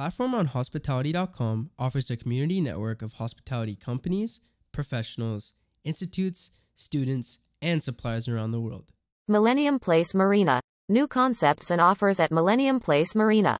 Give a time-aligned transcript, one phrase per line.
[0.00, 4.40] Platform on Hospitality.com offers a community network of hospitality companies,
[4.72, 5.52] professionals,
[5.84, 8.92] institutes, students, and suppliers around the world.
[9.28, 10.62] Millennium Place Marina.
[10.88, 13.58] New concepts and offers at Millennium Place Marina.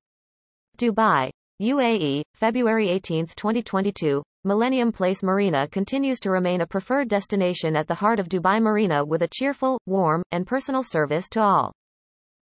[0.79, 1.29] Dubai,
[1.61, 4.23] UAE, February 18, 2022.
[4.43, 9.05] Millennium Place Marina continues to remain a preferred destination at the heart of Dubai Marina
[9.05, 11.75] with a cheerful, warm, and personal service to all.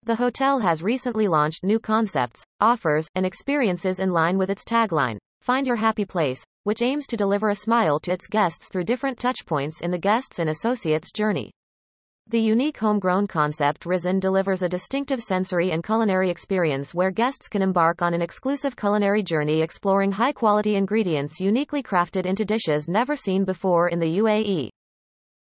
[0.06, 5.18] The hotel has recently launched new concepts, offers, and experiences in line with its tagline,
[5.42, 9.18] Find Your Happy Place, which aims to deliver a smile to its guests through different
[9.18, 11.50] touchpoints in the guests and associates' journey.
[12.28, 17.64] The unique homegrown concept Risen delivers a distinctive sensory and culinary experience where guests can
[17.64, 23.16] embark on an exclusive culinary journey exploring high quality ingredients uniquely crafted into dishes never
[23.16, 24.70] seen before in the UAE.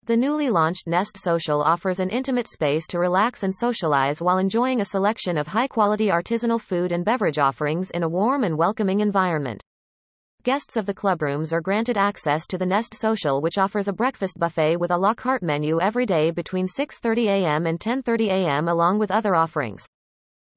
[0.08, 4.82] The newly launched Nest Social offers an intimate space to relax and socialize while enjoying
[4.82, 9.02] a selection of high quality artisanal food and beverage offerings in a warm and welcoming
[9.02, 9.62] environment.
[10.42, 14.40] Guests of the clubrooms are granted access to the Nest Social which offers a breakfast
[14.40, 17.68] buffet with a la carte menu every day between 6:30 a.m.
[17.68, 18.68] and 10:30 a.m.
[18.68, 19.86] along with other offerings.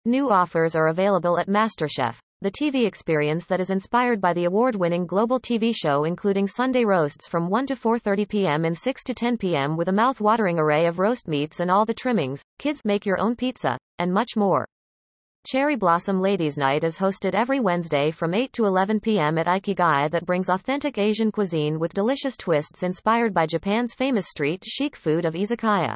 [0.07, 5.07] New offers are available at MasterChef, the TV experience that is inspired by the award-winning
[5.07, 8.67] global TV show including Sunday roasts from 1 to 4:30 p.m.
[8.67, 9.79] and 6 to 10 p.m.
[9.79, 13.35] with a mouth-watering array of roast meats and all the trimmings, kids make your own
[13.35, 14.67] pizza, and much more.
[15.47, 19.39] Cherry Blossom Ladies Night is hosted every Wednesday from 8 to 11 p.m.
[19.39, 24.63] at Ikigai that brings authentic Asian cuisine with delicious twists inspired by Japan's famous street
[24.67, 25.95] chic food of izakaya.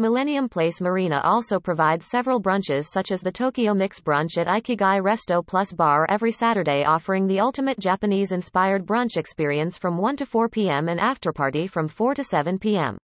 [0.00, 5.02] Millennium Place Marina also provides several brunches such as the Tokyo Mix Brunch at Ikigai
[5.02, 10.48] Resto Plus Bar every Saturday offering the ultimate Japanese-inspired brunch experience from 1 to 4
[10.48, 10.88] p.m.
[10.88, 12.96] and afterparty from 4 to 7 p.m.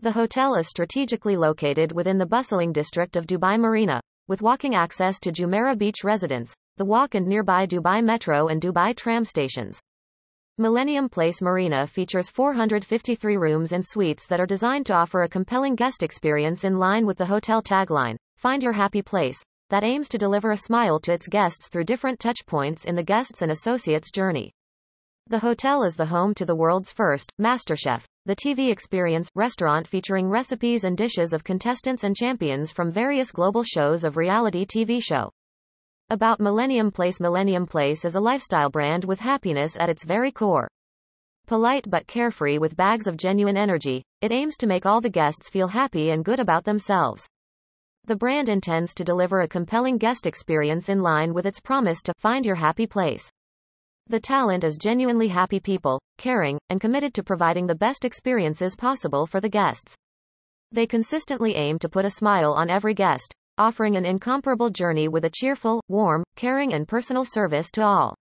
[0.00, 5.18] The hotel is strategically located within the bustling district of Dubai Marina, with walking access
[5.18, 9.80] to Jumeirah Beach residence, the walk and nearby Dubai Metro and Dubai tram stations.
[10.56, 15.74] Millennium Place Marina features 453 rooms and suites that are designed to offer a compelling
[15.74, 20.18] guest experience in line with the hotel tagline, Find Your Happy Place, that aims to
[20.18, 24.12] deliver a smile to its guests through different touch points in the guests' and associates'
[24.12, 24.52] journey.
[25.30, 30.30] The hotel is the home to the world's first MasterChef, the TV experience restaurant featuring
[30.30, 35.30] recipes and dishes of contestants and champions from various global shows of reality TV show.
[36.08, 40.66] About Millennium Place Millennium Place is a lifestyle brand with happiness at its very core.
[41.46, 45.50] Polite but carefree with bags of genuine energy, it aims to make all the guests
[45.50, 47.28] feel happy and good about themselves.
[48.06, 52.14] The brand intends to deliver a compelling guest experience in line with its promise to
[52.18, 53.30] find your happy place.
[54.10, 59.26] The talent is genuinely happy people, caring, and committed to providing the best experiences possible
[59.26, 59.94] for the guests.
[60.72, 65.26] They consistently aim to put a smile on every guest, offering an incomparable journey with
[65.26, 68.14] a cheerful, warm, caring and personal service to all.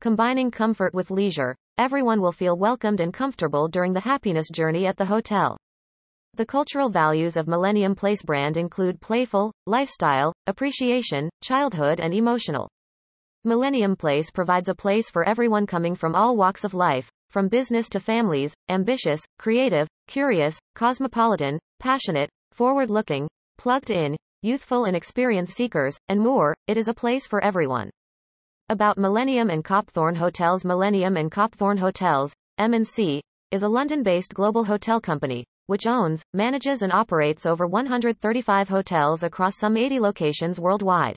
[0.00, 4.98] Combining comfort with leisure, everyone will feel welcomed and comfortable during the happiness journey at
[4.98, 5.56] the hotel.
[6.34, 12.68] The cultural values of Millennium Place brand include playful, lifestyle, appreciation, childhood and emotional.
[13.46, 17.88] Millennium Place provides a place for everyone coming from all walks of life, from business
[17.90, 26.18] to families, ambitious, creative, curious, cosmopolitan, passionate, forward-looking, plugged in, youthful and experience seekers, and
[26.18, 27.88] more, it is a place for everyone.
[28.68, 35.00] About Millennium and Copthorne Hotels Millennium and Copthorne Hotels, M&C, is a London-based global hotel
[35.00, 41.14] company, which owns, manages and operates over 135 hotels across some 80 locations worldwide.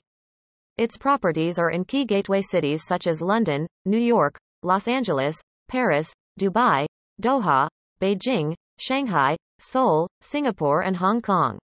[0.80, 5.38] Its properties are in key gateway cities such as London, New York, Los Angeles,
[5.68, 6.10] Paris,
[6.40, 6.86] Dubai,
[7.20, 7.68] Doha,
[8.00, 11.58] Beijing, Shanghai, Seoul, Singapore and Hong Kong.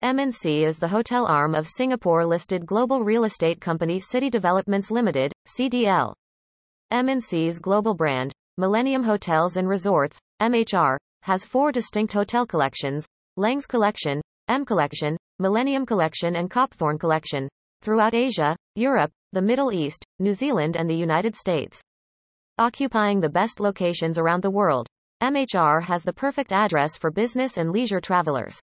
[0.00, 6.14] M&C is the hotel arm of Singapore-listed global real estate company City Developments Limited, CDL.
[6.90, 13.06] M&C's global brand, Millennium Hotels and Resorts, MHR, has four distinct hotel collections,
[13.36, 17.46] Leng's Collection, M Collection, Millennium Collection and Copthorne Collection,
[17.82, 21.80] throughout Asia, Europe, the Middle East, New Zealand and the United States.
[22.58, 24.86] Occupying the best locations around the world,
[25.22, 28.60] MHR has the perfect address for business and leisure travelers.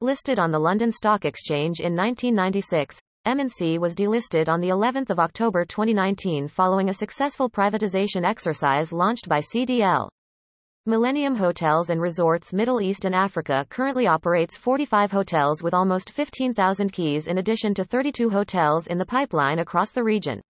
[0.00, 5.20] Listed on the London Stock Exchange in 1996, M&C was delisted on the 11th of
[5.20, 10.08] October 2019 following a successful privatization exercise launched by CDL.
[10.84, 16.92] Millennium Hotels and Resorts Middle East and Africa currently operates 45 hotels with almost 15,000
[16.92, 20.40] keys in addition to 32 hotels in the pipeline across the region.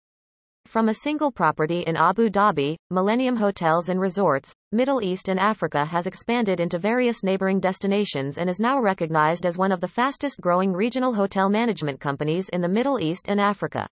[0.64, 5.84] From a single property in Abu Dhabi, Millennium Hotels and Resorts, Middle East and Africa
[5.84, 10.40] has expanded into various neighboring destinations and is now recognized as one of the fastest
[10.40, 13.86] growing regional hotel management companies in the Middle East and Africa.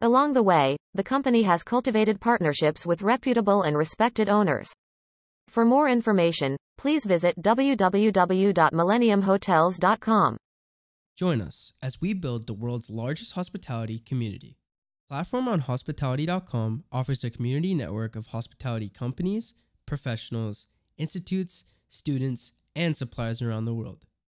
[0.00, 4.72] Along the way, the company has cultivated partnerships with reputable and respected owners.
[5.48, 10.36] For more information, please visit www.millenniumhotels.com.
[11.16, 14.56] Join us as we build the world's largest hospitality community.
[15.08, 19.54] Platform on hospitality.com offers a community network of hospitality companies,
[19.86, 20.66] professionals,
[20.98, 24.04] institutes, students, and suppliers around the world.